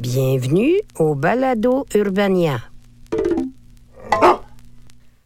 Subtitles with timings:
[0.00, 2.58] Bienvenue au Balado Urbania.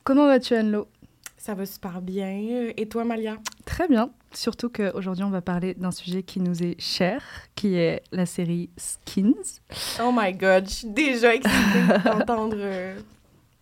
[0.03, 0.89] Comment vas-tu, Anne-Lo?
[1.36, 2.72] Ça va super bien.
[2.77, 3.36] Et toi, Malia?
[3.66, 4.11] Très bien.
[4.33, 7.22] Surtout qu'aujourd'hui, on va parler d'un sujet qui nous est cher,
[7.55, 9.61] qui est la série Skins.
[10.03, 12.98] Oh my God, je suis déjà excitée d'entendre euh,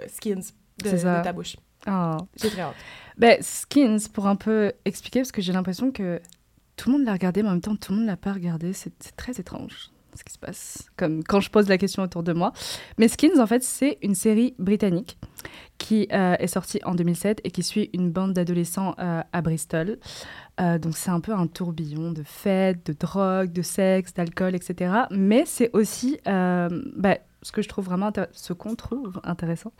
[0.08, 0.40] Skins
[0.82, 1.56] de, ta bouche.
[1.86, 2.16] Oh.
[2.40, 2.74] J'ai très hâte.
[3.18, 6.22] Ben, Skins, pour un peu expliquer, parce que j'ai l'impression que
[6.76, 8.72] tout le monde l'a regardé, mais en même temps, tout le monde l'a pas regardé.
[8.72, 12.32] C'est très étrange ce qui se passe, comme quand je pose la question autour de
[12.32, 12.52] moi.
[12.98, 15.18] Mais Skins, en fait, c'est une série britannique
[15.78, 19.98] qui euh, est sortie en 2007 et qui suit une bande d'adolescents euh, à Bristol.
[20.60, 24.94] Euh, donc c'est un peu un tourbillon de fêtes, de drogue, de sexe, d'alcool, etc.
[25.10, 29.72] Mais c'est aussi, bah, ce que je trouve vraiment, ce qu'on trouve intéressant,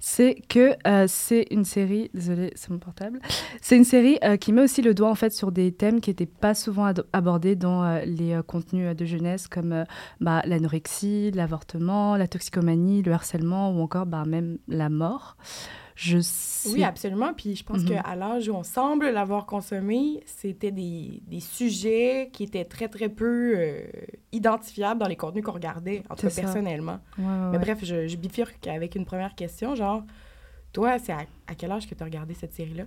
[0.00, 3.20] c'est que euh, c'est une série, désolé, c'est mon portable,
[3.60, 6.10] c'est une série euh, qui met aussi le doigt en fait sur des thèmes qui
[6.10, 9.84] n'étaient pas souvent abordés dans euh, les contenus de jeunesse comme
[10.20, 15.36] bah, l'anorexie, l'avortement, la toxicomanie, le harcèlement ou encore bah, même la mort.
[15.96, 16.70] Je sais...
[16.70, 17.32] Oui, absolument.
[17.34, 17.88] Puis je pense Mhm.
[17.88, 23.08] qu'à l'âge où on semble l'avoir consommé, c'était des, des sujets qui étaient très, très
[23.08, 23.86] peu euh,
[24.32, 26.98] identifiables dans les contenus qu'on regardait, en tout cas personnellement.
[27.16, 29.74] Ouais, ouais, Mais bref, je, je bifurque avec une première question.
[29.76, 30.02] Genre,
[30.72, 32.84] toi, c'est à, à quel âge que tu as regardé cette série-là?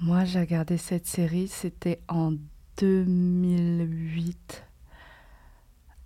[0.00, 2.32] Moi, j'ai regardé cette série, c'était en
[2.78, 4.64] 2008.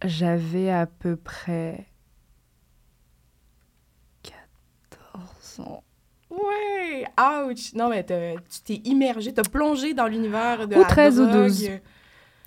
[0.05, 1.87] J'avais à peu près
[4.23, 5.83] 14 ans.
[6.31, 7.05] Ouais!
[7.19, 7.75] Ouch!
[7.75, 11.47] Non, mais tu t'es immergé, t'as plongé dans l'univers de Ou la 13 ou drogue.
[11.49, 11.71] 12.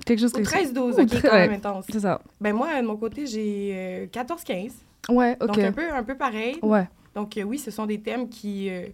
[0.06, 0.58] Quelque chose Ou comme ça.
[0.62, 1.86] 13-12, Ou ok, tre- quand même intense.
[1.90, 2.22] C'est ça.
[2.42, 4.72] Ben moi, de mon côté, j'ai euh, 14-15.
[5.10, 5.48] Ouais, ok.
[5.48, 6.58] Donc un peu, un peu pareil.
[6.62, 8.88] Ouais, Donc euh, oui, ce sont des thèmes qui, euh,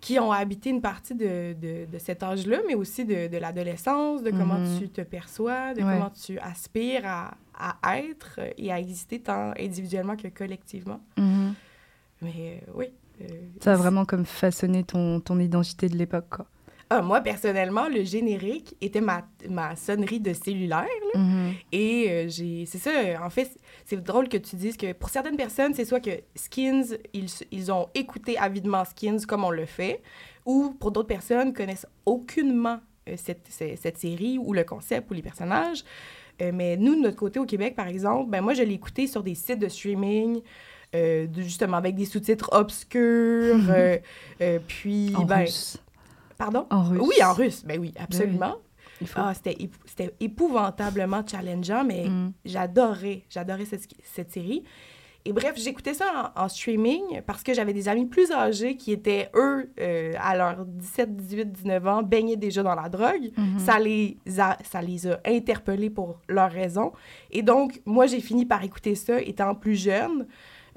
[0.00, 4.22] qui ont habité une partie de, de, de cet âge-là, mais aussi de, de l'adolescence,
[4.22, 4.78] de comment Mhm.
[4.78, 5.92] tu te perçois, de Ouais.
[5.94, 7.34] comment tu aspires à,
[7.82, 11.00] à être et à exister tant individuellement que collectivement.
[11.16, 11.54] mhm.
[12.22, 12.86] Mais euh, oui.
[13.20, 13.24] Euh,
[13.60, 16.46] ça a vraiment comme façonné ton, ton identité de l'époque, quoi.
[16.90, 20.86] Ah, moi, personnellement, le générique était ma, ma sonnerie de cellulaire.
[21.14, 21.20] là.
[21.20, 21.52] Mhm.
[21.70, 22.64] Et euh, j'ai.
[22.64, 23.50] C'est ça, euh, en fait,
[23.84, 27.70] c'est drôle que tu dises que pour certaines personnes, c'est soit que Skins, ils, ils
[27.70, 30.00] ont écouté avidement Skins comme on le fait,
[30.46, 35.14] ou pour d'autres personnes, connaissent aucunement euh, cette, cette, cette série ou le concept ou
[35.14, 35.84] les personnages.
[36.40, 39.06] Euh, mais nous, de notre côté au Québec, par exemple, ben moi, je l'ai écouté
[39.06, 40.40] sur des sites de streaming.
[40.94, 43.98] Euh, justement avec des sous-titres obscurs euh,
[44.40, 45.78] euh, puis En ben russe.
[46.36, 46.66] pardon?
[46.70, 47.00] En russe.
[47.02, 48.56] oui en russe ben oui absolument
[49.00, 49.20] Il faut.
[49.22, 52.32] ah, c'était, épou- c'était épouvantablement challengeant, mais Mm.
[52.44, 54.62] j'adorais, j'adorais cette, cette série.
[55.24, 58.92] Et bref, j'écoutais ça en, en streaming parce que j'avais des amis plus âgés qui
[58.92, 63.30] étaient, eux, euh, à leurs 17, 18, 19 ans, baignés déjà dans la drogue.
[63.36, 63.58] Mhm.
[63.58, 66.92] Ça, les a, ça les a interpellés pour leurs raisons.
[67.30, 70.26] Et donc, moi, j'ai fini par écouter ça étant plus jeune.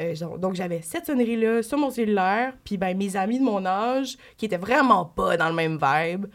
[0.01, 2.53] Euh, genre, donc, j'avais cette sonnerie-là sur mon cellulaire.
[2.63, 6.25] Puis, ben, mes amis de mon âge, qui étaient vraiment pas dans le même vibe,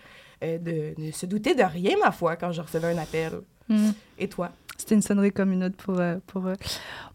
[0.44, 3.32] euh, de, ne se doutaient de rien, ma foi, quand je recevais un appel.
[3.68, 3.92] Mhm.
[4.18, 4.50] Et toi?
[4.78, 6.56] C'était une sonnerie comme une autre pour, euh, pour eux.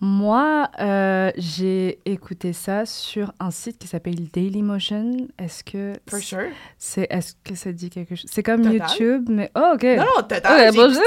[0.01, 5.27] Moi, euh, j'ai écouté ça sur un site qui s'appelle Dailymotion.
[5.38, 6.50] Est-ce que For sure.
[6.80, 8.74] c'est est-ce que ça dit quelque chose C'est comme Total.
[8.89, 9.83] YouTube, mais oh ok.
[9.83, 10.42] Non, non, total.
[10.57, 11.04] Ouais, bonjour.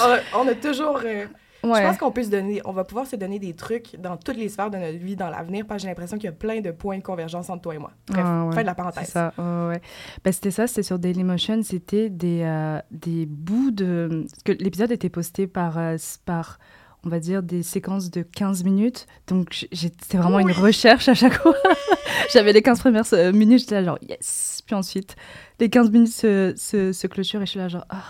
[0.34, 1.00] on, on a toujours...
[1.04, 1.26] euh,
[1.64, 1.82] Ouais.
[1.82, 2.60] Je pense qu'on peut se donner...
[2.64, 5.28] On va pouvoir se donner des trucs dans toutes les sphères de notre vie dans
[5.28, 7.74] l'avenir, parce que j'ai l'impression qu'il y a plein de points de convergence entre toi
[7.74, 7.90] et moi.
[8.08, 8.54] Bref, Ah, ouais.
[8.54, 9.08] fin de la parenthèse.
[9.08, 9.80] ça, ouais, ouais.
[10.24, 14.24] Bah, c'était ça, c'était sur Dailymotion, c'était des, euh, des bouts de...
[14.30, 16.58] parce que l'épisode était posté par, euh, par,
[17.04, 21.34] on va dire, des séquences de 15 minutes, donc c'était vraiment une recherche à chaque
[21.34, 21.54] fois.
[22.32, 25.16] J'avais les 15 premières euh, minutes, j'étais là genre, yes Puis ensuite,
[25.60, 28.02] les 15 minutes se, se, se clôturent et je suis là genre, ah,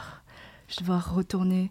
[0.68, 1.70] je devoir retourner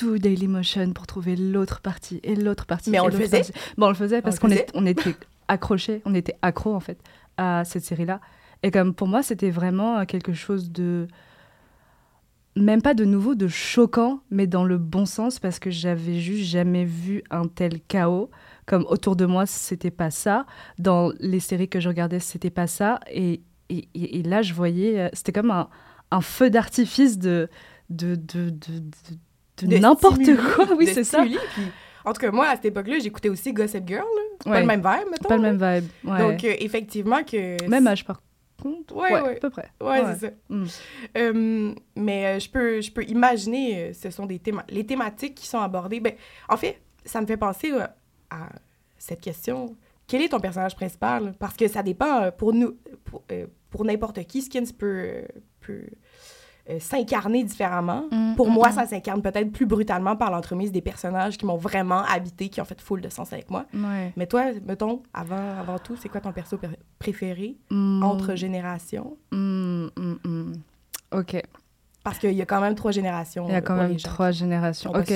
[0.00, 2.90] tout Dailymotion pour trouver l'autre partie et l'autre partie.
[2.90, 3.38] Mais on le faisait?
[3.38, 3.52] partie.
[3.76, 5.14] Bon, on le faisait parce qu'on est- on était
[5.48, 6.98] accrochés, on était accro en fait
[7.36, 8.20] à cette série-là.
[8.62, 11.06] Et comme pour moi, c'était vraiment quelque chose de
[12.56, 16.44] même pas de nouveau, de choquant, mais dans le bon sens parce que j'avais juste
[16.50, 18.30] jamais vu un tel chaos.
[18.66, 20.46] Comme autour de moi, c'était pas ça.
[20.78, 23.00] Dans les séries que je regardais, c'était pas ça.
[23.10, 25.68] Et, et, là, je voyais, euh, c'était comme un,
[26.10, 27.48] un feu d'artifice de,
[27.88, 28.82] de- de De
[29.66, 30.20] n'importe
[30.54, 30.66] quoi.
[30.76, 31.22] Oui, c'est ça.
[31.22, 31.38] puis-
[32.04, 34.00] en tout cas, moi, à cette époque-là, j'écoutais aussi Gossip Girl.
[34.00, 34.22] là.
[34.44, 34.60] Pas Ouais.
[34.60, 35.28] le même vibe, mettons.
[35.28, 35.90] Pas le même vibe.
[36.04, 36.18] Ouais.
[36.18, 37.62] Donc, euh, effectivement, que.
[37.68, 38.22] même âge par
[38.62, 38.94] contre.
[38.96, 39.36] Ouais, ouais.
[39.36, 39.68] à peu près.
[39.82, 40.32] Ouais, c'est ça.
[40.48, 40.64] Mm.
[41.18, 45.34] Euh, mais euh, je peux, je peux imaginer, euh, ce sont des théma les thématiques
[45.34, 46.00] qui sont abordées.
[46.00, 46.12] Ben,
[46.48, 47.72] en fait, ça me fait penser
[48.30, 48.48] à
[48.98, 49.76] cette question.
[50.06, 51.34] Quel est ton personnage principal?
[51.38, 53.22] Parce que ça dépend pour nous, pour,
[53.70, 55.22] pour n'importe qui, Skins peut,
[55.60, 55.84] peut
[56.70, 58.04] euh, s'incarner différemment.
[58.10, 58.72] Mm, pour mm, moi, mm.
[58.72, 62.64] ça s'incarne peut-être plus brutalement par l'entremise des personnages qui m'ont vraiment habité, qui ont
[62.64, 63.66] fait full de sens avec moi.
[63.74, 64.12] Ouais.
[64.16, 69.16] Mais toi, mettons, avant, avant tout, c'est quoi ton perso pr- préféré entre générations?
[71.12, 71.42] Ok.
[72.02, 73.44] Parce qu'il y a quand même trois générations.
[73.48, 74.90] Il y a euh, quand même trois générations.
[74.92, 75.12] Ok.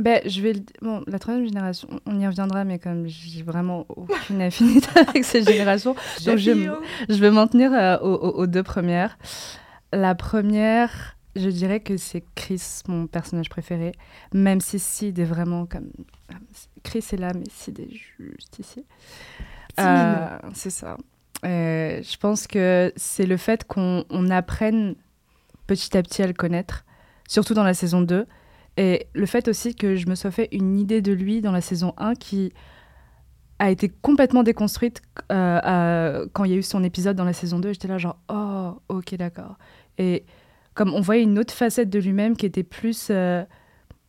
[0.00, 0.60] Ben, je vais le...
[0.82, 5.42] bon, la troisième génération, on y reviendra, mais comme j'ai vraiment aucune affinité avec ces
[5.42, 5.94] générations,
[6.26, 6.72] donc je,
[7.08, 9.16] je vais m'en tenir euh, aux deux premières.
[9.94, 13.92] La première, je dirais que c'est Chris, mon personnage préféré,
[14.32, 15.90] même si Sid est vraiment comme...
[16.82, 18.84] Chris est là, mais Sid est juste ici.
[19.78, 20.96] Euh, c'est ça.
[21.44, 24.96] Euh, je pense que c'est le fait qu'on on apprenne
[25.66, 26.84] petit à petit à le connaître,
[27.28, 28.26] surtout dans la saison 2.
[28.76, 31.60] Et le fait aussi que je me sois fait une idée de lui dans la
[31.60, 32.52] saison 1 qui
[33.58, 37.58] a été complètement déconstruite euh, quand il y a eu son épisode dans la saison
[37.58, 37.72] 2.
[37.72, 39.56] J'étais là genre, oh, ok, d'accord.
[39.98, 40.24] Et
[40.74, 43.44] comme on voyait une autre facette de lui-même qui était plus, euh,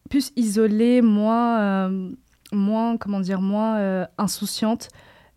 [0.09, 2.11] plus isolée, moins, euh,
[2.51, 4.89] moins, comment dire, moins insouciante.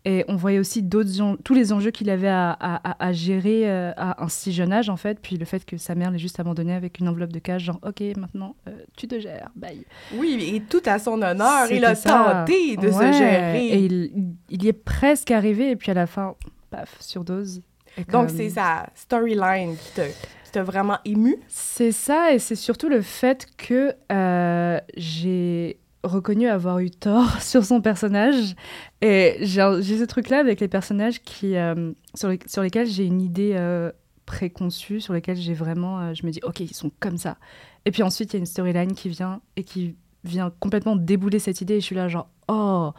[0.05, 4.23] Et on voyait aussi d'autres tous les enjeux qu'il avait à, à- gérer euh, à
[4.23, 5.19] un si jeune âge, en fait.
[5.21, 7.79] Puis le fait que sa mère l'ait juste abandonné avec une enveloppe de cash, genre,
[7.85, 9.83] OK, maintenant, euh, tu te gères, bye.
[10.15, 12.43] Oui, et tout à son honneur, il a ça.
[12.45, 13.11] tenté de Ouais.
[13.13, 13.65] se gérer.
[13.67, 14.11] Et il,
[14.49, 16.35] il y est presque arrivé, et puis à la fin,
[16.69, 17.61] paf, surdose.
[17.97, 21.35] Et Donc, c'est sa storyline qui t'a qui vraiment ému.
[21.49, 27.63] C'est ça, et c'est surtout le fait que euh, j'ai reconnu avoir eu tort sur
[27.65, 28.55] son personnage.
[29.01, 33.53] Et j'ai ce truc-là avec les personnages qui, euh, sur, sur lesquels j'ai une idée
[33.55, 33.91] euh,
[34.25, 35.99] préconçue, sur lesquels j'ai vraiment.
[35.99, 37.37] euh, je me dis, OK, ils sont comme ça.
[37.85, 41.39] Et puis ensuite, il y a une storyline qui vient et qui vient complètement débouler
[41.39, 41.75] cette idée.
[41.75, 42.91] Et je suis là, genre, oh,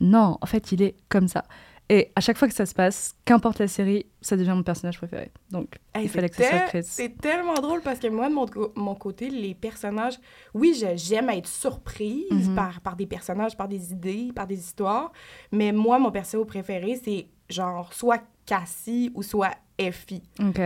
[0.00, 1.44] non, en fait, il est comme ça.
[1.90, 4.98] Et à chaque fois que ça se passe, qu'importe la série, ça devient mon personnage
[4.98, 5.30] préféré.
[5.50, 6.82] Donc, Hey, il fallait que ce soit Chris.
[6.84, 8.34] C'est tellement drôle parce que moi, de
[8.78, 10.18] mon, côté, les personnages,
[10.52, 12.54] oui, j'aime être surprise Mhm.
[12.54, 15.12] par, par des personnages, par des idées, par des histoires,
[15.50, 20.22] mais moi, mon perso préféré, c'est genre soit Cassie ou soit Effie.
[20.40, 20.60] OK.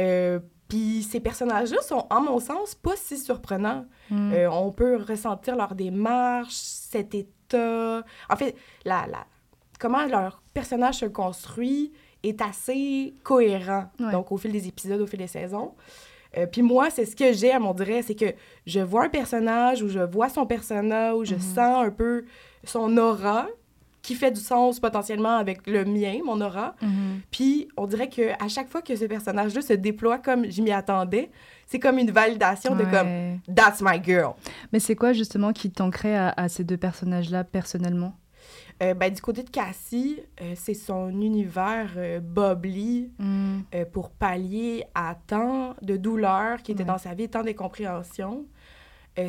[0.00, 3.84] Euh, Puis ces personnages-là sont, en mon sens, pas si surprenants.
[4.08, 4.32] Mm.
[4.32, 8.02] Euh, on peut ressentir leur démarche, cet état.
[8.30, 9.26] En fait, la, la,
[9.82, 11.92] comment leur personnage se construit
[12.22, 13.86] est assez cohérent.
[13.98, 14.12] Ouais.
[14.12, 15.72] Donc, au fil des épisodes, au fil des saisons.
[16.38, 18.32] Euh, Puis moi, c'est ce que j'aime, on dirait, c'est que
[18.64, 22.24] je vois un personnage ou je vois son personnage ou je sens un peu
[22.64, 23.48] son aura
[24.02, 26.74] qui fait du sens potentiellement avec le mien, mon aura.
[26.80, 27.20] Mhm.
[27.30, 30.72] Puis on dirait que à chaque fois que ce personnage-là se déploie comme je m'y
[30.72, 31.30] attendais,
[31.66, 33.40] c'est comme une validation de comme.
[33.54, 34.34] That's my girl.
[34.72, 38.14] Mais c'est quoi justement qui t'ancrait à, à ces deux personnages-là personnellement?
[38.82, 44.84] Euh, ben, du côté de Cassie, euh, c'est son univers euh, bubbly euh, pour pallier
[44.94, 46.86] à tant de douleurs qui étaient Ouais.
[46.88, 48.44] dans sa vie, tant d'incompréhension.
[49.18, 49.28] Euh,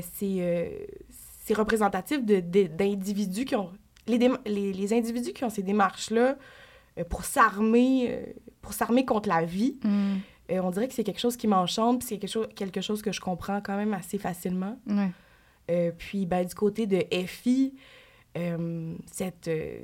[1.45, 3.69] c'est représentatif d'individus qui ont...
[4.07, 6.37] Les, les, les individus qui ont ces démarches-là
[7.09, 8.19] pour s'armer
[8.61, 10.15] pour s'armer contre la vie, Mm.
[10.61, 13.11] on dirait que c'est quelque chose qui m'enchante, puis c'est quelque chose, quelque chose que
[13.11, 14.77] je comprends quand même assez facilement.
[15.97, 17.73] Puis ben, du côté de Effie,
[18.37, 19.79] euh, cette, euh,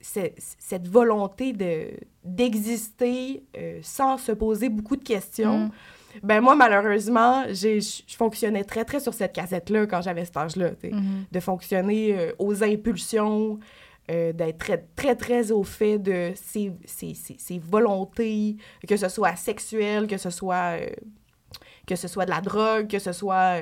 [0.00, 1.90] cette, cette volonté de,
[2.24, 5.66] d'exister euh, sans se poser beaucoup de questions.
[5.66, 5.70] Mm.
[6.22, 10.70] Ben moi, malheureusement, j'ai, je fonctionnais très, très sur cette cassette-là quand j'avais cet âge-là.
[10.82, 11.26] Mhm.
[11.30, 13.60] De fonctionner aux impulsions,
[14.08, 18.56] d'être très, très, très au fait de ses, ses, ses, ses volontés,
[18.88, 20.78] que ce soit sexuel, que ce soit,
[21.86, 23.60] que ce soit de la drogue, que ce soit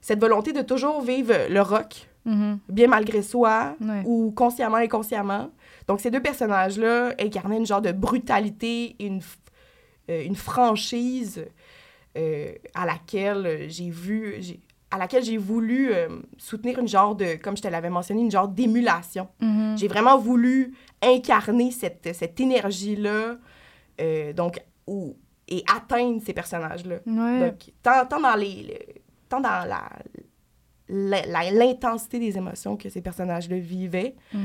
[0.00, 2.58] cette volonté de toujours vivre le rock, Mhm.
[2.68, 4.02] bien malgré soi, Ouais.
[4.06, 5.50] ou consciemment, inconsciemment.
[5.86, 9.20] Donc ces deux personnages-là incarnaient une genre de brutalité, une,
[10.10, 11.44] euh, une franchise
[12.16, 14.36] euh, à laquelle j'ai vu,
[14.90, 18.30] à laquelle j'ai voulu euh, soutenir une genre de, comme je te l'avais mentionné, une
[18.30, 19.28] genre d'émulation.
[19.40, 19.76] Mhm.
[19.76, 23.36] J'ai vraiment voulu incarner cette, cette énergie-là,
[24.34, 25.16] donc, ou,
[25.48, 26.96] et atteindre ces personnages-là.
[27.06, 27.40] Ouais.
[27.50, 29.90] Donc, tant, tant dans les, le- tant dans la-
[30.88, 34.40] l'intensité des émotions que ces personnages-là vivaient Mhm.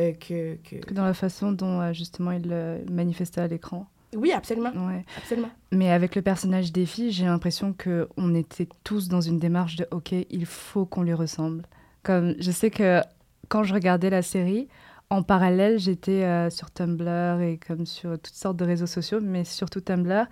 [0.00, 0.92] euh, que, que...
[0.92, 3.86] Dans la façon dont euh, justement il le manifestait à l'écran.
[4.14, 4.70] Oui, absolument.
[4.86, 5.04] Ouais.
[5.18, 5.50] Absolument.
[5.72, 9.86] Mais avec le personnage d'Effie, j'ai l'impression que on était tous dans une démarche de
[9.90, 11.64] OK, il faut qu'on lui ressemble.
[12.02, 13.00] Comme je sais que
[13.48, 14.68] quand je regardais la série,
[15.08, 19.44] en parallèle, j'étais euh, sur Tumblr et comme sur toutes sortes de réseaux sociaux, mais
[19.44, 20.26] surtout Tumblr.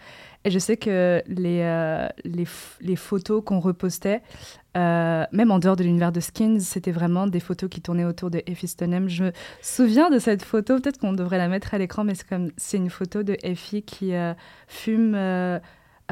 [0.45, 2.47] Et je sais que les, euh, les,
[2.81, 4.21] les photos qu'on repostait,
[4.76, 8.31] euh, même en dehors de l'univers de Skins, c'était vraiment des photos qui tournaient autour
[8.31, 9.09] de Effie Stoneham.
[9.09, 12.26] Je me souviens de cette photo, peut-être qu'on devrait la mettre à l'écran, mais c'est
[12.57, 14.12] c'est une photo de Effie qui
[14.66, 15.14] fume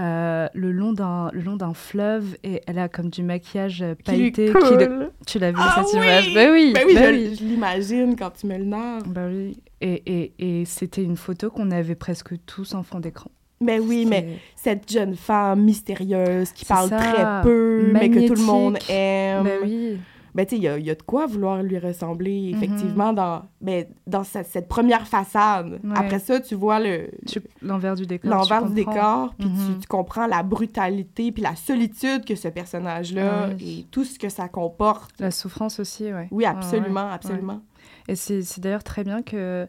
[0.01, 3.95] euh, le long d'un le long d'un fleuve et elle a comme du maquillage euh,
[3.95, 4.47] Qui pailleté.
[4.47, 4.79] qui colle.
[4.79, 6.07] le- Tu l'as vu Ah cette oui!
[6.07, 7.37] image Ben oui, Ben oui, ben je, oui.
[7.39, 9.03] je l'imagine quand tu me le narres.
[9.07, 9.59] Bah oui.
[9.83, 13.31] Et, et, et c'était une photo qu'on avait presque tous en fond d'écran.
[13.61, 18.35] Ben oui, mais cette jeune femme mystérieuse qui parle ça, très peu, mais que tout
[18.35, 19.45] le monde aime.
[19.45, 19.99] Ben oui.
[20.35, 22.57] Ben, tu sais, il y a, il y a de quoi vouloir lui ressembler, Mhm.
[22.57, 25.81] effectivement, dans, ben, dans cette, cette première façade.
[25.85, 25.91] Ouais.
[25.95, 28.31] Après ça, tu vois le Tu- L'envers du décor.
[28.31, 29.75] l'envers tu du décor, puis Mhm.
[29.75, 33.81] tu, tu comprends la brutalité, puis la solitude que ce personnage-là Oui.
[33.81, 35.11] et tout ce que ça comporte.
[35.21, 36.29] La souffrance aussi, ouais.
[36.31, 37.61] Oui, Ouais, absolument, absolument.
[38.09, 39.69] Et c'est d'ailleurs très bien que.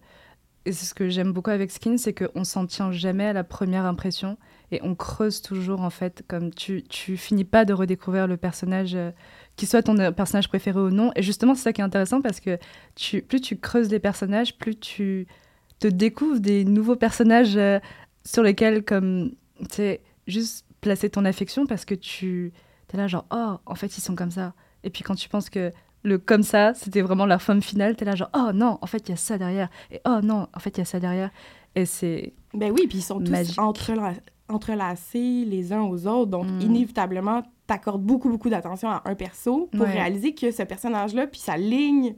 [0.66, 3.44] Et c'est ce que j'aime beaucoup avec Skin, c'est qu'on s'en tient jamais à la
[3.44, 4.38] première impression
[4.74, 6.24] et on creuse toujours en fait.
[6.28, 9.12] Comme tu, tu finis pas de redécouvrir le personnage, euh,
[9.56, 11.12] qui soit ton euh, personnage préféré ou non.
[11.16, 12.58] Et justement, c'est ça qui est intéressant parce que
[12.96, 15.28] tu, plus tu creuses les personnages, plus tu
[15.80, 17.80] te découvres des nouveaux personnages euh,
[18.26, 22.52] sur lesquels, comme, tu sais, juste placer ton affection parce que tu
[22.94, 24.54] es là, genre, oh, en fait, ils sont comme ça.
[24.84, 25.72] Et puis quand tu penses que
[26.04, 29.08] le comme ça, c'était vraiment leur forme finale, t'es là genre oh non, en fait
[29.08, 31.32] il y a ça derrière et oh non, en fait il y a ça derrière
[31.76, 33.32] et c'est Ben oui, puis ils sont tous
[34.50, 36.62] entrelacés les uns aux autres, donc Mm.
[36.62, 39.92] inévitablement, t'accordes beaucoup, beaucoup d'attention à un perso pour Ouais.
[39.94, 42.16] réaliser que ce personnage-là, puis sa ligne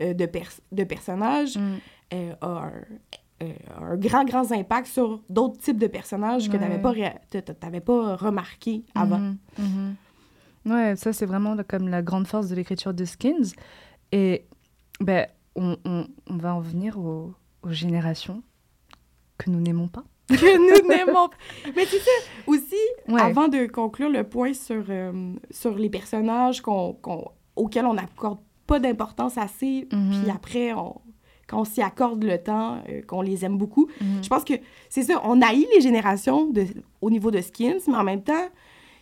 [0.00, 1.74] euh, de, pers- de personnages Mm.
[2.14, 2.72] euh, a un,
[3.42, 6.92] euh, un grand, grand impact sur d'autres types de personnages que t'avais pas,
[7.80, 9.34] pas remarqué avant.
[9.58, 9.94] Mhm.
[10.66, 13.52] Ouais, ça c'est vraiment comme la grande force de l'écriture de Skins
[14.12, 14.46] et
[15.00, 17.32] ben on, on- on va en venir aux,
[17.62, 18.42] aux générations
[19.38, 20.04] que nous n'aimons pas.
[20.28, 21.36] que nous n'aimons pas.
[21.76, 22.10] Mais tu sais,
[22.46, 22.74] aussi,
[23.08, 23.20] Ouais.
[23.20, 28.38] avant de conclure le point sur, euh, sur les personnages qu'on, qu'on- auxquels on n'accorde
[28.66, 30.10] pas d'importance assez, Mhm.
[30.22, 31.00] puis après, on,
[31.46, 34.24] quand on s'y accorde le temps, euh, qu'on les aime beaucoup, Mhm.
[34.24, 34.54] je pense que
[34.88, 36.64] c'est ça, on haït les générations de,
[37.00, 38.48] au niveau de skins, mais en même temps,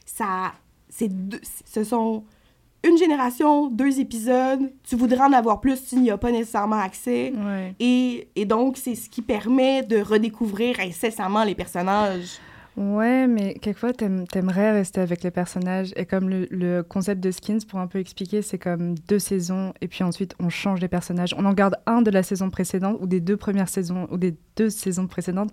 [0.05, 0.53] ça,
[0.91, 1.11] c'est
[1.65, 2.25] ce sont
[2.85, 7.33] une génération, deux épisodes, tu voudrais en avoir plus, tu n'y as pas nécessairement accès.
[7.33, 7.75] Ouais.
[7.81, 12.39] Et, et donc, c'est ce qui permet de redécouvrir incessamment les personnages.
[12.77, 15.93] Ouais, mais quelquefois, t'aimerais rester avec les personnages.
[15.97, 19.73] Et comme le, le concept de Skins, pour un peu expliquer, c'est comme deux saisons,
[19.81, 21.35] et puis ensuite, on change les personnages.
[21.39, 24.35] On en garde un de la saison précédente, ou des deux premières saisons, ou des
[24.57, 25.53] deux saisons précédentes.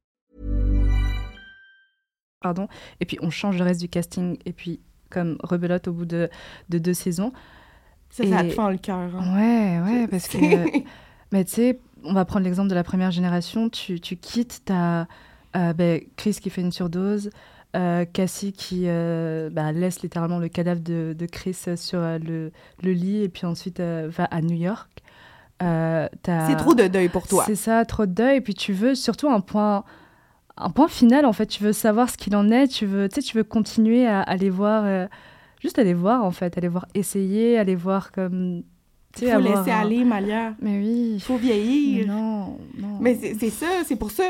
[2.41, 2.67] Pardon.
[2.99, 4.79] Et puis, on change le reste du casting, et puis,
[5.09, 6.29] comme rebelote au bout de,
[6.69, 7.31] de deux saisons.
[8.09, 8.97] Ça, ça Et- te fend le cœur.
[9.15, 9.35] hein.
[9.35, 10.37] Ouais, ouais, parce que.
[11.31, 13.69] mais tu sais, on va prendre l'exemple de la première génération.
[13.69, 15.07] Tu, tu quittes, ta
[15.53, 17.29] ben, Chris qui fait une surdose,
[17.75, 22.51] euh, Cassie qui euh, bah, laisse littéralement le cadavre de, de Chris sur euh, le,
[22.81, 24.89] le lit et puis ensuite euh, va à New York.
[25.61, 27.43] Euh, C'est trop de deuil pour toi.
[27.45, 28.37] C'est ça, trop de deuil.
[28.37, 29.83] Et puis tu veux surtout un point,
[30.63, 31.45] un point final, en fait.
[31.47, 32.67] Tu veux savoir ce qu'il en est.
[32.67, 35.07] Tu veux, tu sais, tu veux continuer à aller voir, euh,
[35.61, 36.57] juste aller voir, en fait.
[36.57, 38.63] Aller voir essayer, aller voir comme.
[39.15, 40.53] tu Il sais, faut avoir laisser un- aller, Malia.
[40.61, 41.11] Mais oui.
[41.15, 42.07] Il faut Mais vieillir.
[42.07, 42.97] non, non.
[42.99, 44.23] Mais c'est ça, c'est pour ça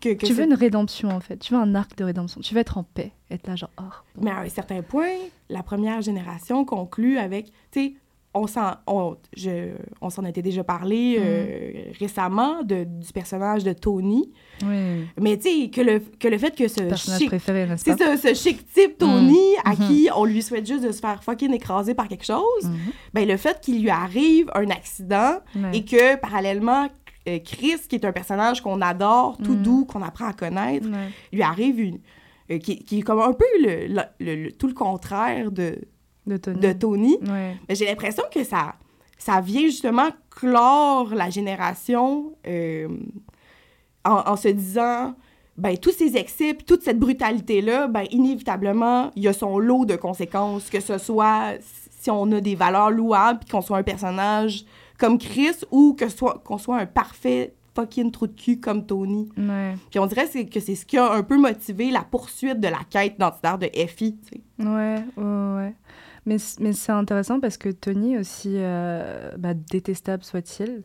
[0.00, 0.14] que...
[0.14, 1.38] que tu veux une rédemption, en fait.
[1.38, 2.40] Tu veux un arc de rédemption.
[2.40, 3.12] Tu veux être en paix.
[3.30, 3.84] Être là, genre, oh.
[4.14, 4.24] bon.
[4.24, 5.08] Mais à un certain point,
[5.48, 7.94] la première génération conclut avec, tu sais,
[8.38, 13.72] on s'en on, je- on s'en était déjà parlé euh, récemment de, du personnage de
[13.72, 14.30] Tony.
[14.64, 15.04] Oui.
[15.20, 17.96] Mais tu sais, que le, que le fait que ce Personnage chic, préféré, n'est-ce c'est
[17.96, 18.16] pas?
[18.16, 19.76] ça, ce chic type Tony à Mhm.
[19.88, 22.70] qui on lui souhaite juste de se faire fucking écraser par quelque chose,
[23.14, 25.70] ben le fait qu'il lui arrive un accident Ouais.
[25.78, 26.88] et que parallèlement
[27.28, 31.08] euh, Chris, qui est un personnage qu'on adore, tout doux, qu'on apprend à connaître, Ouais.
[31.32, 31.98] lui arrive une
[32.52, 35.76] euh, qui, qui est comme un peu le, le- le- le- tout le contraire de,
[36.26, 36.60] De Tony.
[36.60, 37.18] de Tony.
[37.22, 37.56] Ouais.
[37.68, 38.74] Mais j'ai l'impression que ça,
[39.18, 42.88] ça vient justement clore la génération euh,
[44.04, 45.14] en, en se disant,
[45.56, 49.84] ben, tous ces excès, puis toute cette brutalité-là, ben, inévitablement, il y a son lot
[49.86, 51.54] de conséquences, que ce soit
[52.00, 54.64] si on a des valeurs louables, puis qu'on soit un personnage
[54.98, 59.28] comme Chris, ou que soit, qu'on soit un parfait fucking trou de cul comme Tony.
[59.36, 59.74] Ouais.
[59.90, 62.80] Puis on dirait que c'est ce qui a un peu motivé la poursuite de la
[62.88, 64.66] quête identitaire de Effie, tu sais.
[64.66, 65.74] Ouais, ouais, ouais.
[66.26, 70.82] Mais, mais c'est intéressant parce que Tony, aussi euh, bah, détestable soit-il,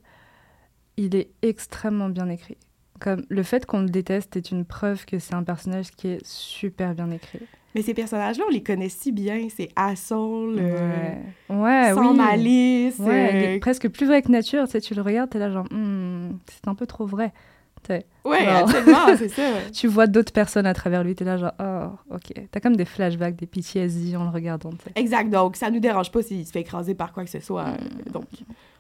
[0.97, 2.57] il est extrêmement bien écrit.
[2.99, 6.25] Comme le fait qu'on le déteste est une preuve que c'est un personnage qui est
[6.25, 7.41] super bien écrit.
[7.73, 9.47] Mais ces personnages-là, on les connaît si bien.
[9.49, 11.13] C'est Asshole, euh,
[11.49, 12.17] ouais, sans oui.
[12.17, 12.99] malice.
[12.99, 14.65] Ouais, euh, presque plus vrai que nature.
[14.65, 17.33] Tu sais, tu le regardes, t'es là genre, Hmm, c'est un peu trop vrai.
[17.83, 18.55] Tu sais, ouais, genre.
[18.57, 19.41] absolument, c'est ça.
[19.73, 22.33] Tu vois d'autres personnes à travers lui, t'es là genre, oh, ok.
[22.51, 24.69] T'as comme des flashbacks, des PTSD en le regardant.
[24.95, 27.65] Exact, donc ça nous dérange pas s'il se fait écraser par quoi que ce soit.
[27.67, 28.25] euh, Donc,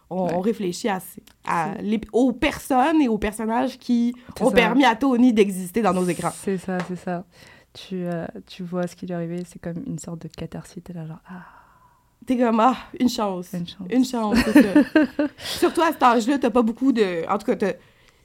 [0.09, 0.33] on, Ouais.
[0.35, 0.99] on réfléchit à,
[1.47, 4.55] à les- aux personnes et aux personnages qui ont ça.
[4.55, 6.31] permis à Tony d'exister dans nos écrans.
[6.35, 7.23] C'est ça, c'est ça.
[7.73, 10.83] Tu, euh, tu vois ce qui lui est arrivé, c'est comme une sorte de catharsis.
[10.83, 11.45] T'es là genre, ah,
[12.27, 13.51] T'es comme, ah, une chance.
[13.53, 13.87] une chance.
[13.89, 14.37] Une chance.
[15.37, 17.27] Surtout à cet âge-là, t'as pas beaucoup de...
[17.29, 17.73] En tout cas, t'as-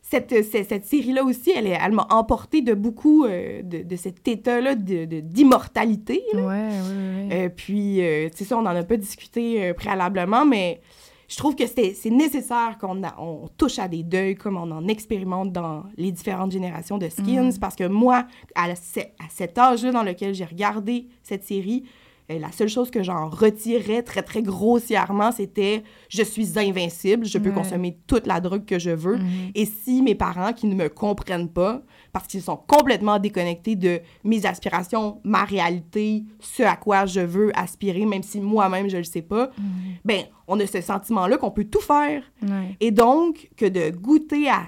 [0.09, 4.27] cette, cette, cette série-là aussi, elle, elle m'a emporté de beaucoup euh, de, de cet
[4.29, 6.23] état-là de- de- d'immortalité.
[6.33, 7.29] Ouais, ouais, ouais.
[7.29, 7.29] ouais.
[7.33, 10.81] Euh, puis, euh, tu sais, ça, on en a pas discuté euh, préalablement, mais
[11.29, 15.51] je trouve que c'est nécessaire qu'on on touche à des deuils comme on en expérimente
[15.53, 17.59] dans les différentes générations de Skins, Mhm.
[17.59, 21.83] parce que moi, à, ce- à cet âge-là dans lequel j'ai regardé cette série,
[22.31, 27.39] euh, la seule chose que j'en retirais très, très grossièrement, c'était «je suis invincible, je
[27.39, 27.55] peux Ouais.
[27.55, 29.51] consommer toute la drogue que je veux Mhm.
[29.55, 34.01] et si mes parents qui ne me comprennent pas, parce qu'ils sont complètement déconnectés de
[34.25, 39.05] mes aspirations, ma réalité, ce à quoi je veux aspirer, même si moi-même je le
[39.05, 39.65] sais pas, Mhm.
[40.05, 42.23] ben on a ce sentiment-là qu'on peut tout faire.
[42.43, 42.77] Ouais.
[42.81, 44.63] Et donc, que de goûter à,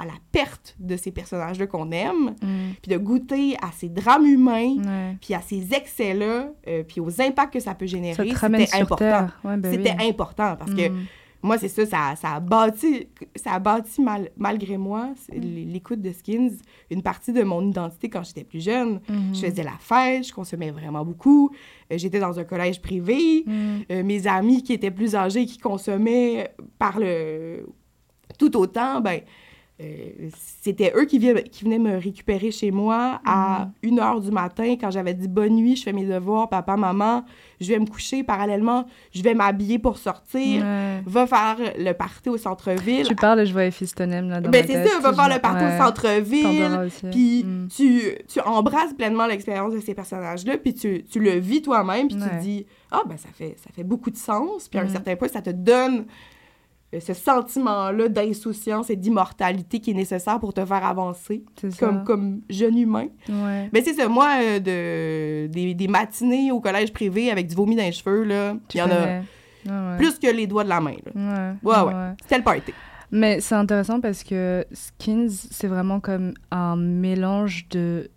[0.00, 2.72] à- la perte de ces personnages-là qu'on aime, Mm.
[2.82, 5.16] puis de goûter à ces drames humains, Ouais.
[5.20, 9.28] puis à ces excès-là, euh, puis aux impacts que ça peut générer, c'était important.
[9.44, 10.08] Ouais, bah C'était oui.
[10.08, 11.06] important parce que Mm.
[11.42, 15.40] moi, c'est ça, ça, ça a bâti, ça a bâti mal- malgré moi, Mm.
[15.72, 16.52] l'écoute de Skins,
[16.90, 19.00] une partie de mon identité quand j'étais plus jeune.
[19.08, 19.34] Mhm.
[19.34, 21.50] Je faisais la fête, je consommais vraiment beaucoup.
[21.92, 23.44] Euh, J'étais dans un collège privé.
[23.46, 23.52] Mm.
[23.90, 27.66] Euh, mes amis qui étaient plus âgés, qui consommaient par le
[28.38, 29.20] tout autant, ben,
[30.62, 34.76] c'était eux qui, vi- qui venaient me récupérer chez moi à 1 h du matin
[34.80, 37.24] quand j'avais dit bonne nuit, je fais mes devoirs, papa, maman,
[37.60, 41.02] je vais me coucher parallèlement, je vais m'habiller pour sortir, Ouais.
[41.06, 43.06] va faire le party au centre-ville.
[43.06, 45.40] Tu parles je vois Ephistonem là dans Ben ma c'est tête, ça, va faire le
[45.40, 45.74] party ouais.
[45.74, 47.10] au centre-ville.
[47.10, 47.68] Puis Mm.
[47.74, 52.16] tu, tu embrasses pleinement l'expérience de ces personnages-là, puis tu, tu le vis toi-même, puis
[52.16, 54.68] tu te dis Ah, ben ça fait, ça fait beaucoup de sens.
[54.68, 54.90] Puis à un Mhm.
[54.90, 56.02] certain point, ça te donne euh,
[56.98, 61.44] ce sentiment-là d'insouciance et d'immortalité qui est nécessaire pour te faire avancer
[61.78, 63.06] comme, comme jeune humain.
[63.28, 63.70] Ouais.
[63.72, 67.76] Mais c'est ça, moi, euh, de, des, des matinées au collège privé avec du vomi
[67.76, 68.90] dans les cheveux, là, il y en a.
[68.90, 69.22] Ouais,
[69.66, 69.96] ouais.
[69.98, 70.96] plus que les doigts de la main.
[71.14, 71.54] Là.
[71.62, 72.12] Ouais, Ouais, ouais.
[72.22, 72.72] C'était le party.
[73.12, 78.08] Mais c'est intéressant parce que Skins, c'est vraiment comme un mélange de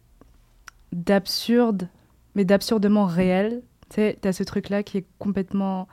[0.91, 1.89] d'absurde,
[2.35, 3.61] mais d'absurdement réel.
[3.89, 5.87] Tu sais, t'as ce truc-là qui est complètement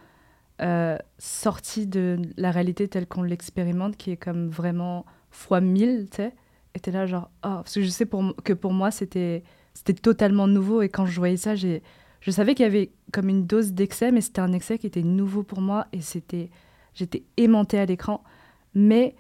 [0.63, 6.17] euh, sorti de la réalité telle qu'on l'expérimente, qui est comme vraiment fois mille, tu
[6.17, 6.33] sais.
[6.75, 9.43] Et t'es là genre, oh, parce que je sais pour, que pour moi, c'était
[9.75, 10.83] c'était totalement nouveau.
[10.83, 11.83] Et quand je voyais ça, j'ai
[12.21, 15.03] je savais qu'il y avait comme une dose d'excès, mais c'était un excès qui était
[15.03, 15.87] nouveau pour moi.
[15.93, 16.51] Et c'était
[16.95, 18.23] j'étais aimantée à l'écran.
[18.75, 19.15] Mais,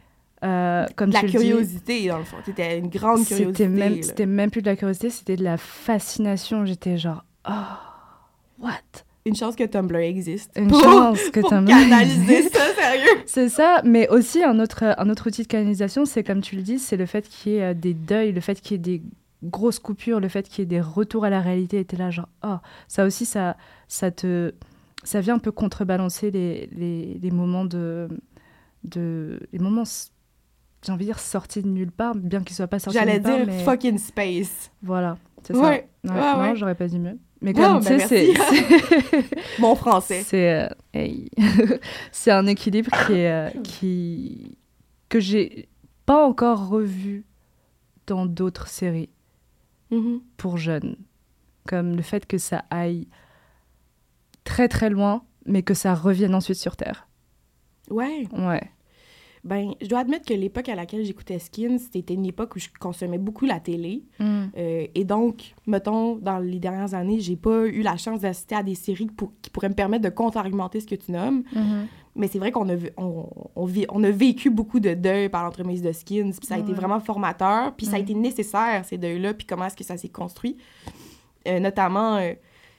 [0.44, 2.36] euh, comme De la tu le dis, curiosité, dans le fond.
[2.44, 3.64] C'était une grande curiosité.
[3.64, 6.66] c'était même, c'était même plus de la curiosité, c'était de la fascination.
[6.66, 7.52] J'étais genre, oh,
[8.58, 9.04] what?
[9.26, 10.50] Une chance que Tumblr existe.
[10.56, 13.22] Une pour- chance que pour Tumblr canaliser ça, sérieux.
[13.26, 16.62] C'est ça, mais aussi un autre, un autre outil de canalisation, c'est comme tu le
[16.62, 18.78] dis, c'est le fait qu'il y ait euh, des deuils, le fait qu'il y ait
[18.98, 19.02] des
[19.42, 21.80] grosses coupures, le fait qu'il y ait des retours à la réalité.
[21.80, 22.56] Et t'es là genre, oh,
[22.88, 23.56] ça aussi, ça,
[23.88, 24.54] ça te,
[25.04, 28.08] ça vient un peu contrebalancer les, les, les moments de,
[28.84, 29.84] de, les moments,
[30.84, 33.14] j'ai envie de dire sortis de nulle part, bien qu'ils soient pas sortis de J'allais
[33.18, 34.70] nulle part, dire mais fucking space.
[34.82, 36.12] voilà, c'est Ouais, ça.
[36.14, 36.56] ouais, non, ouais.
[36.56, 37.18] j'aurais pas dit mieux.
[37.42, 39.60] Mais comme, Ah, tu sais, ben c'est-.
[39.60, 40.22] Mon français.
[40.24, 41.30] C'est euh, hey.
[42.12, 44.58] c'est un équilibre qui est euh, qui
[45.08, 45.68] que j'ai
[46.06, 47.24] pas encore revu
[48.06, 49.08] dans d'autres séries
[49.90, 50.20] Mhm.
[50.36, 50.94] pour jeunes,
[51.66, 53.08] comme le fait que ça aille
[54.44, 57.08] très très loin, mais que ça revienne ensuite sur terre.
[57.88, 58.28] Ouais.
[58.32, 58.70] Ouais.
[59.42, 62.68] Ben, je dois admettre que l'époque à laquelle j'écoutais Skins, c'était une époque où je
[62.78, 64.04] consommais beaucoup la télé.
[64.20, 68.62] Euh, et donc, mettons, dans les dernières années, j'ai pas eu la chance d'assister à
[68.62, 71.42] des séries pour- qui pourraient me permettre de contre-argumenter ce que tu nommes.
[72.16, 75.28] Mais c'est vrai qu'on a, vu- on, on vit- on a vécu beaucoup de deuil
[75.30, 76.74] par l'entremise de Skins, puis ça a été Ouais.
[76.74, 78.04] vraiment formateur, puis ça a Mhm.
[78.04, 80.56] été nécessaire, ces deuils-là, puis comment est-ce que ça s'est construit.
[81.48, 82.32] Euh, notamment, euh,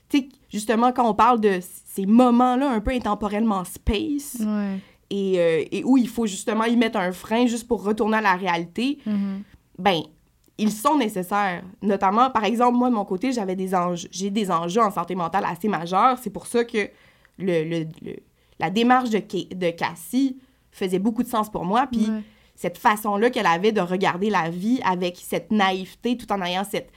[0.09, 4.77] tu sais, justement, quand on parle de ces moments-là un peu intemporellement space, Ouais.
[5.11, 8.21] Et, euh, et où il faut justement y mettre un frein juste pour retourner à
[8.21, 9.43] la réalité, Mhm.
[9.77, 10.01] ben
[10.57, 11.63] ils sont nécessaires.
[11.81, 15.13] Notamment, par exemple, moi, de mon côté, j'avais des enjeux, j'ai des enjeux en santé
[15.15, 16.17] mentale assez majeurs.
[16.21, 16.89] C'est pour ça que
[17.37, 18.15] le, le- le-
[18.59, 20.37] la démarche de, Ca- de Cassie
[20.71, 21.87] faisait beaucoup de sens pour moi.
[21.91, 22.21] Puis Ouais.
[22.55, 26.91] cette façon-là qu'elle avait de regarder la vie avec cette naïveté tout en ayant cette,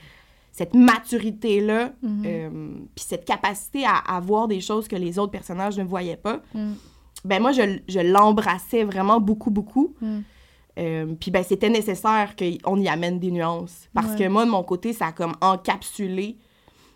[0.51, 2.23] cette maturité-là, Mhm.
[2.25, 2.49] euh,
[2.95, 6.41] puis cette capacité à, à voir des choses que les autres personnages ne voyaient pas,
[6.53, 6.75] Mhm.
[7.25, 9.93] Ben moi, je, je l'embrassais vraiment beaucoup, beaucoup.
[10.01, 10.23] Mhm.
[10.77, 13.87] Euh, puis ben, c'était nécessaire qu'on y amène des nuances.
[13.93, 14.25] Parce Ouais.
[14.25, 16.37] que moi, de mon côté, ça a comme encapsulé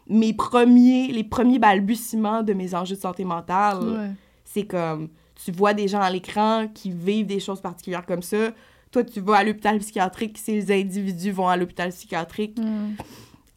[0.07, 3.79] mes premiers, les premiers balbutiements de mes enjeux de santé mentale.
[3.79, 4.09] Ouais.
[4.43, 5.09] C'est comme,
[5.45, 8.51] tu vois des gens à l'écran qui vivent des choses particulières comme ça.
[8.91, 12.57] Toi, tu vas à l'hôpital psychiatrique, ces individus vont à l'hôpital psychiatrique,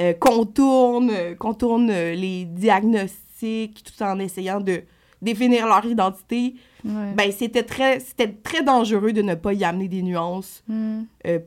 [0.01, 4.83] euh, contournent, euh, contournent euh, les diagnostics tout en essayant de
[5.23, 6.55] définir leur identité.
[6.85, 7.13] Ouais.
[7.17, 11.07] Ben, c'était très, c'était très dangereux de ne pas y amener des nuances Mhm.
[11.27, 11.39] euh,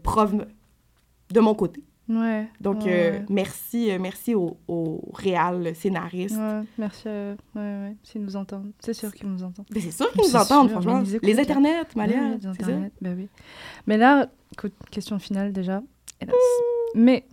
[1.32, 1.84] de mon côté.
[2.08, 2.48] Ouais.
[2.62, 6.36] Donc, Ouais, euh, merci, euh, merci au, au réal scénariste.
[6.38, 7.08] Ouais, merci.
[7.08, 7.38] à eux.
[7.56, 8.72] Ouais, ouais, s'ils nous entendent.
[8.80, 9.66] C'est sûr qu'ils nous entendent.
[9.72, 11.02] Ben, c'est sûr qu'ils nous entendent, sûr, franchement.
[11.02, 12.50] mais Les écoutent, internets, Malia, Ouais, ouais, c'est ça?
[12.52, 13.28] Internet, bah oui.
[13.88, 15.82] Mais là, écoute, question finale déjà.
[16.22, 16.36] hélas.
[16.94, 17.26] Mais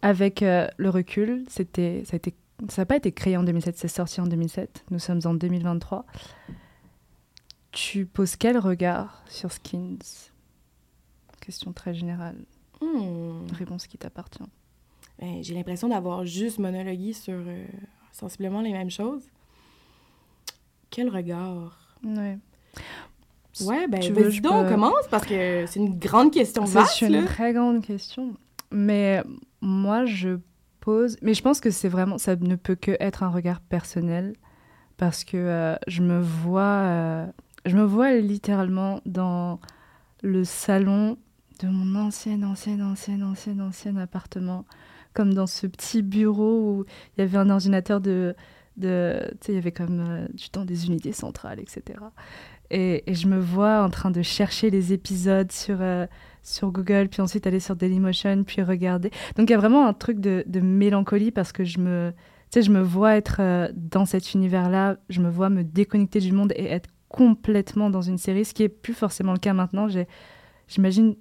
[0.00, 2.34] avec euh, le recul, c'était, ça a été,
[2.68, 4.84] ça n'a pas été créé en 2007, c'est sorti en 2007.
[4.90, 6.04] Nous sommes en 2023.
[7.72, 9.98] Tu poses quel regard sur Skins?
[11.40, 12.36] Question très générale.
[12.80, 13.46] Hmm.
[13.52, 14.42] Réponse qui t'appartient.
[15.20, 17.66] Ben, j'ai l'impression d'avoir juste monologué sur euh,
[18.12, 19.22] sensiblement les mêmes choses.
[20.90, 21.78] Quel regard?
[22.04, 22.38] Ouais.
[23.62, 27.06] Ouais, ben, Tu veux, donc, peux- commence, parce que c'est une grande question vaste, C'est
[27.06, 27.24] une là.
[27.24, 28.34] très grande question.
[28.70, 29.22] Mais
[29.60, 30.38] moi, je
[31.22, 32.18] Mais je pense que c'est vraiment.
[32.18, 34.34] Ça ne peut que être un regard personnel.
[34.96, 36.62] Parce que euh, je me vois.
[36.62, 37.26] euh,
[37.66, 39.60] je me vois littéralement dans
[40.22, 41.18] le salon
[41.60, 44.64] de mon ancien, ancien, ancien, ancien, ancien appartement.
[45.14, 46.84] Comme dans ce petit bureau où
[47.16, 48.34] il y avait un ordinateur de.
[48.76, 51.98] de tu sais, il y avait comme euh, du temps des unités centrales, etc.
[52.70, 55.78] Et, je me vois en train de chercher les épisodes sur,
[56.42, 59.10] sur Google, puis ensuite aller sur Dailymotion, puis regarder.
[59.36, 62.12] Donc il y a vraiment un truc de, de mélancolie parce que je me,
[62.54, 66.52] je me vois être euh, dans cet univers-là, je me vois me déconnecter du monde
[66.56, 69.88] et être complètement dans une série, ce qui est plus forcément le cas maintenant.
[70.68, 71.16] J'imagine,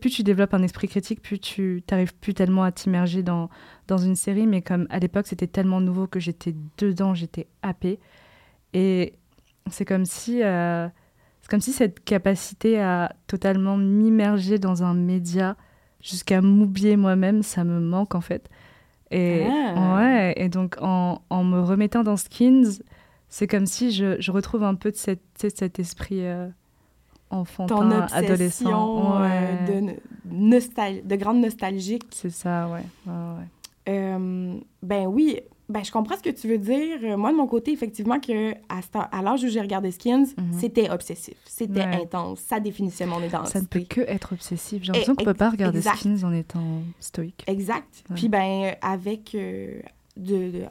[0.00, 3.50] plus tu développes un esprit critique, plus tu t'arrives plus tellement à t'immerger dans,
[3.86, 8.00] dans une série, mais comme à l'époque c'était tellement nouveau que j'étais dedans, j'étais happée.
[8.72, 9.14] Et
[9.70, 10.88] c'est comme si euh,
[11.48, 15.56] c'est comme si cette capacité à totalement m'immerger dans un média
[16.02, 18.48] jusqu'à m'oublier moi-même, ça me manque en fait.
[19.10, 19.96] Et Ah.
[19.96, 22.82] ouais, et donc en, en me remettant dans Skins,
[23.30, 26.48] c'est comme si je, je retrouve un peu de cette, cet esprit euh,
[27.30, 29.14] enfantin, adolescent.
[29.22, 32.04] euh, de, de grande nostalgique.
[32.10, 32.84] C'est ça, ouais.
[33.06, 33.44] ouais, ouais.
[33.88, 36.98] Euh, ben oui, ben je comprends ce que tu veux dire.
[37.02, 40.58] Euh, Moi, de mon côté, effectivement, que à, l'âge où j'ai regardé Skins, Mhm.
[40.58, 42.02] c'était obsessif, c'était Ouais.
[42.02, 43.52] intense, ça définissait mon identité.
[43.52, 44.82] Ça ne peut que être obsessif.
[44.82, 45.96] J'ai l'impression Eh, qu'on peut pas regarder exact.
[45.98, 47.44] Skins en étant stoïque.
[47.46, 48.02] Exact.
[48.08, 48.16] Ouais.
[48.16, 49.80] Puis ben avec euh,
[50.16, 50.64] de, de-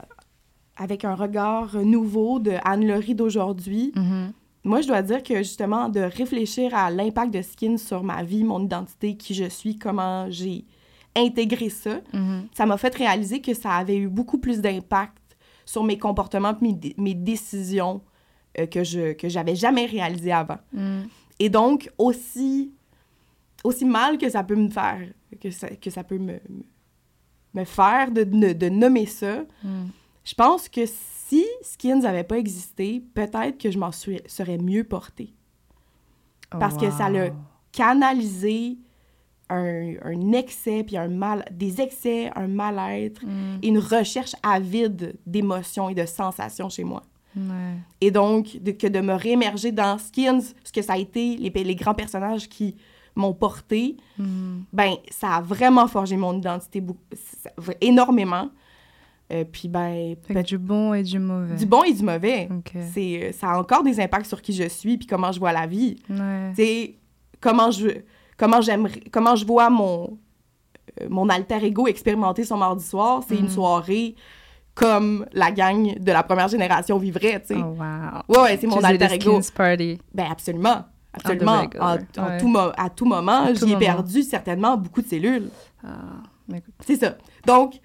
[0.77, 4.31] avec un regard nouveau de Anne-Laurie d'aujourd'hui, Mhm.
[4.63, 8.43] moi je dois dire que justement de réfléchir à l'impact de Skins sur ma vie,
[8.43, 10.65] mon identité, qui je suis, comment j'ai
[11.17, 12.47] intégré ça, Mhm.
[12.53, 15.17] ça m'a fait réaliser que ça avait eu beaucoup plus d'impact
[15.65, 18.01] sur mes comportements mes, dé- mes décisions
[18.59, 20.57] euh, que je que j'avais jamais réalisé avant.
[20.73, 21.07] Mhm.
[21.39, 22.71] Et donc, aussi,
[23.63, 25.01] aussi mal que ça peut me faire,
[25.41, 26.39] que ça, que ça peut me,
[27.53, 29.89] me faire de, de, de nommer ça, Mhm.
[30.23, 35.33] je pense que si Skins n'avait pas existé, peut-être que je m'en serais mieux portée.
[36.49, 37.29] Parce que ça l'a
[37.73, 38.77] canalisé
[39.49, 43.59] un, un excès, puis un mal, des excès, un mal-être, Mm.
[43.63, 47.03] et une recherche avide d'émotions et de sensations chez moi.
[47.35, 47.75] Ouais.
[48.01, 51.49] Et donc, de, que de me réémerger dans Skins, ce que ça a été, les,
[51.63, 52.75] les grands personnages qui
[53.15, 54.59] m'ont porté, Mm.
[54.73, 56.81] ben, ça a vraiment forgé mon identité
[57.81, 58.49] énormément.
[59.31, 61.55] Euh, puis, ben, Fait du bon et du mauvais.
[61.55, 62.47] du bon et du mauvais.
[62.93, 65.51] C'est, euh, ça a encore des impacts sur qui je suis puis comment je vois
[65.51, 65.97] la vie.
[66.09, 66.53] Ouais.
[66.55, 66.95] C'est
[67.41, 67.89] comment je
[68.37, 70.17] comment j'aimerais comment je vois mon
[71.01, 73.43] euh, mon alter ego expérimenter son mardi soir, c'est Mm.
[73.45, 74.15] une soirée
[74.73, 77.59] comme la gang de la première génération vivrait, tu sais.
[77.59, 78.21] Oh, wow.
[78.29, 79.39] Ouais, ouais, c'est mon alter ego.
[79.55, 79.99] party.
[80.13, 80.85] Ben absolument.
[81.13, 81.63] Absolument.
[81.79, 81.95] En, en
[82.27, 82.37] ouais.
[82.39, 83.79] tout à tout moment, j'y ai moment.
[83.79, 85.49] perdu certainement beaucoup de cellules.
[85.83, 85.89] Ah.
[86.85, 87.17] C'est ça.
[87.45, 87.79] Donc,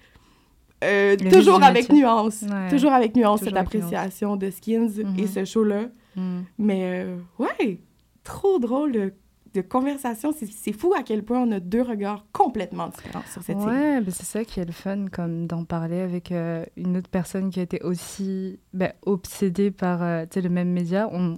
[0.83, 2.43] euh, toujours avec nuance.
[2.43, 2.69] Ouais.
[2.69, 3.85] Toujours avec nuance, Toujours cette avec nuance.
[3.91, 5.27] appréciation de Skins et Mhm.
[5.27, 5.81] ce show-là.
[6.15, 6.41] Mm.
[6.59, 7.79] Mais euh, ouais,
[8.23, 9.13] trop drôle
[9.53, 10.31] de, conversation.
[10.33, 13.71] C'est- fou à quel point on a deux regards complètement différents sur cette série.
[13.71, 17.09] Ouais, ben c'est ça qui est le fun, comme d'en parler avec euh, une autre
[17.09, 21.09] personne qui a été aussi ben, obsédée par euh, le même média.
[21.11, 21.37] On,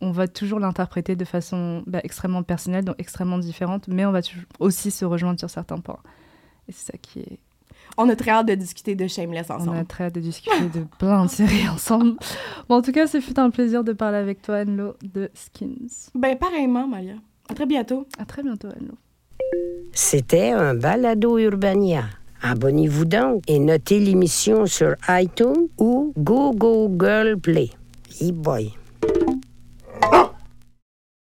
[0.00, 4.20] on va toujours l'interpréter de façon ben, extrêmement personnelle, donc extrêmement différente, mais on va
[4.58, 6.00] aussi se rejoindre sur certains points.
[6.68, 7.38] Et c'est ça qui est.
[7.96, 9.76] On a très hâte de discuter de Shameless On ensemble.
[9.76, 12.16] a très hâte de discuter de plein de séries ensemble.
[12.68, 16.10] Bon, en tout cas, ce fut un plaisir de parler avec toi, Anne-Lo, de Skins.
[16.14, 17.14] Ben, pareillement, Malia.
[17.50, 18.06] À très bientôt.
[18.16, 18.68] À très bientôt,
[19.92, 22.04] C'était un balado Urbania.
[22.42, 27.70] Abonnez-vous donc et notez l'émission sur iTunes ou Google Play.
[28.22, 28.72] E-boy.